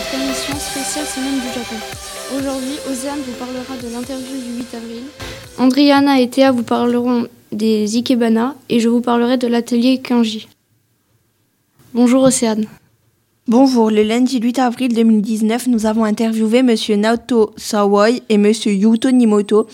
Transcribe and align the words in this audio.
émission 0.00 0.58
spéciale 0.58 1.04
Semaine 1.04 1.40
du 1.40 1.48
Japon. 1.48 1.76
Aujourd'hui, 2.34 2.76
Océane 2.90 3.18
vous 3.18 3.32
parlera 3.32 3.76
de 3.76 3.92
l'interview 3.92 4.34
du 4.34 4.56
8 4.60 4.74
avril. 4.74 5.02
Andriana 5.58 6.20
et 6.20 6.30
Théa 6.30 6.52
vous 6.52 6.62
parleront 6.62 7.26
des 7.52 7.96
Ikebana 7.96 8.54
et 8.70 8.80
je 8.80 8.88
vous 8.88 9.02
parlerai 9.02 9.36
de 9.36 9.46
l'atelier 9.46 10.00
Kanji. 10.00 10.48
Bonjour 11.92 12.22
Océane. 12.22 12.64
Bonjour, 13.46 13.90
le 13.90 14.02
lundi 14.02 14.40
8 14.40 14.58
avril 14.60 14.94
2019, 14.94 15.66
nous 15.66 15.84
avons 15.84 16.04
interviewé 16.04 16.58
M. 16.58 16.74
Naoto 16.96 17.52
Sawai 17.58 18.22
et 18.30 18.34
M. 18.34 18.50
Yuto 18.64 19.10
Nimoto, 19.10 19.66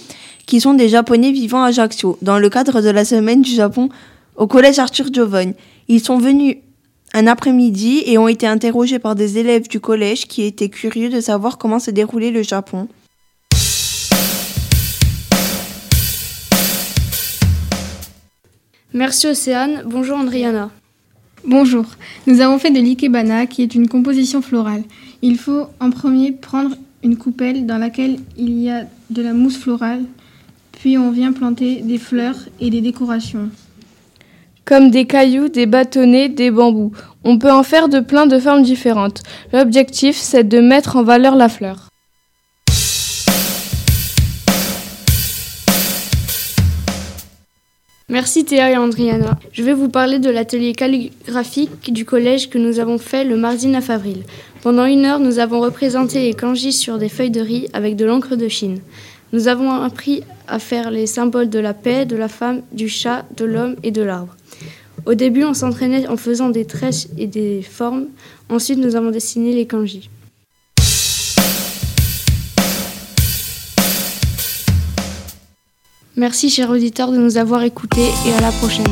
qui 0.47 0.61
sont 0.61 0.74
des 0.74 0.88
Japonais 0.88 1.30
vivant 1.30 1.62
à 1.62 1.69
Ajaccio, 1.69 2.19
dans 2.20 2.38
le 2.41 2.50
cadre 2.50 2.80
de 2.80 2.91
la 2.91 3.05
Semaine 3.05 3.42
du 3.42 3.52
Japon 3.52 3.91
au 4.34 4.48
collège 4.48 4.80
Arthur 4.80 5.06
Giovanni. 5.12 5.55
Ils 5.88 6.00
sont 6.00 6.19
venus 6.19 6.56
un 7.15 7.27
après-midi 7.27 8.02
et 8.06 8.19
ont 8.19 8.28
été 8.28 8.46
interrogés 8.46 8.98
par 8.98 9.14
des 9.14 9.38
élèves 9.38 9.69
du 9.69 9.80
collège 9.80 10.27
qui 10.27 10.42
étaient 10.42 10.69
curieux 10.69 11.09
de 11.09 11.20
savoir 11.20 11.59
comment 11.59 11.78
se 11.78 11.91
déroulait 11.91 12.30
le 12.30 12.42
Japon. 12.42 12.88
Merci 18.92 19.27
Océane. 19.27 19.83
Bonjour 19.87 20.16
Andriana. 20.16 20.70
Bonjour. 21.45 21.84
Nous 22.27 22.41
avons 22.41 22.59
fait 22.59 22.70
de 22.70 22.80
l'ikebana 22.80 23.47
qui 23.47 23.62
est 23.62 23.75
une 23.75 23.88
composition 23.88 24.42
florale. 24.42 24.83
Il 25.23 25.39
faut 25.39 25.67
en 25.80 25.91
premier 25.91 26.33
prendre 26.33 26.75
une 27.02 27.17
coupelle 27.17 27.67
dans 27.67 27.78
laquelle 27.78 28.19
il 28.36 28.58
y 28.58 28.70
a 28.70 28.84
de 29.11 29.23
la 29.23 29.33
mousse 29.33 29.58
florale, 29.58 30.02
puis 30.73 30.98
on 30.98 31.11
vient 31.11 31.33
planter 31.33 31.83
des 31.83 31.98
fleurs 31.98 32.36
et 32.58 32.70
des 32.70 32.80
décorations. 32.80 33.50
Comme 34.67 34.91
des 34.91 35.06
cailloux, 35.06 35.48
des 35.48 35.67
bâtonnets, 35.67 36.28
des 36.28 36.50
bambous. 36.50 36.91
On 37.22 37.39
peut 37.39 37.53
en 37.53 37.62
faire 37.62 37.89
de 37.89 38.00
plein 38.00 38.27
de 38.27 38.36
formes 38.41 38.64
différentes. 38.64 39.23
L'objectif, 39.53 40.17
c'est 40.17 40.42
de 40.42 40.58
mettre 40.58 40.97
en 40.97 41.05
valeur 41.05 41.36
la 41.36 41.48
fleur. 41.48 41.89
Merci 48.08 48.45
Théa 48.45 48.73
et 48.73 48.77
Andriana. 48.77 49.39
Je 49.53 49.62
vais 49.62 49.73
vous 49.73 49.89
parler 49.89 50.19
de 50.19 50.31
l'atelier 50.31 50.73
calligraphique 50.73 51.92
du 51.92 52.05
collège 52.05 52.51
que 52.51 52.58
nous 52.58 52.80
avons 52.80 52.98
fait 52.98 53.23
le 53.23 53.36
mardi 53.36 53.69
9 53.69 53.89
avril. 53.91 54.25
Pendant 54.62 54.84
une 54.84 55.05
heure, 55.05 55.20
nous 55.20 55.39
avons 55.39 55.61
représenté 55.61 56.23
les 56.23 56.34
kanji 56.34 56.73
sur 56.73 56.98
des 56.98 57.08
feuilles 57.08 57.30
de 57.30 57.41
riz 57.41 57.69
avec 57.73 57.95
de 57.95 58.05
l'encre 58.05 58.34
de 58.34 58.48
Chine. 58.48 58.80
Nous 59.33 59.47
avons 59.47 59.70
appris 59.70 60.25
à 60.48 60.58
faire 60.58 60.91
les 60.91 61.06
symboles 61.06 61.51
de 61.51 61.61
la 61.61 61.73
paix, 61.73 62.05
de 62.05 62.17
la 62.17 62.28
femme, 62.28 62.62
du 62.73 62.89
chat, 62.89 63.25
de 63.36 63.45
l'homme 63.45 63.77
et 63.84 63.92
de 63.92 64.03
l'arbre. 64.03 64.34
Au 65.06 65.14
début, 65.14 65.44
on 65.44 65.54
s'entraînait 65.54 66.08
en 66.08 66.16
faisant 66.16 66.48
des 66.50 66.64
traits 66.64 67.08
et 67.16 67.28
des 67.28 67.62
formes. 67.62 68.06
Ensuite, 68.48 68.78
nous 68.78 68.96
avons 68.96 69.12
dessiné 69.12 69.52
les 69.52 69.64
kanji. 69.64 70.10
Merci 76.16 76.50
chers 76.50 76.70
auditeurs 76.70 77.12
de 77.12 77.18
nous 77.18 77.36
avoir 77.36 77.62
écoutés 77.62 78.08
et 78.27 78.32
à 78.32 78.40
la 78.40 78.50
prochaine. 78.50 78.84